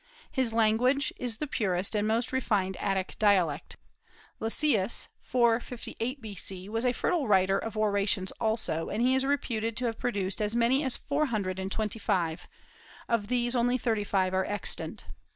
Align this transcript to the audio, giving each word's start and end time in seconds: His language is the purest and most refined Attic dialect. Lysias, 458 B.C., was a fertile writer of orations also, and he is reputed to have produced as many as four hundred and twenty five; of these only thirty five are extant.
His 0.31 0.51
language 0.51 1.13
is 1.17 1.37
the 1.37 1.45
purest 1.45 1.93
and 1.95 2.07
most 2.07 2.33
refined 2.33 2.75
Attic 2.77 3.17
dialect. 3.19 3.75
Lysias, 4.39 5.09
458 5.19 6.19
B.C., 6.19 6.67
was 6.69 6.85
a 6.85 6.91
fertile 6.91 7.27
writer 7.27 7.59
of 7.59 7.77
orations 7.77 8.31
also, 8.41 8.89
and 8.89 9.03
he 9.03 9.13
is 9.13 9.25
reputed 9.25 9.77
to 9.77 9.85
have 9.85 9.99
produced 9.99 10.41
as 10.41 10.55
many 10.55 10.83
as 10.83 10.97
four 10.97 11.27
hundred 11.27 11.59
and 11.59 11.71
twenty 11.71 11.99
five; 11.99 12.47
of 13.07 13.27
these 13.27 13.55
only 13.55 13.77
thirty 13.77 14.03
five 14.03 14.33
are 14.33 14.45
extant. 14.45 15.05